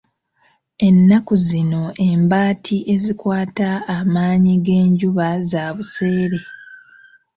[0.87, 6.39] Ennaku zino embaati ezikwata amaanyi g'enjuba za buseere.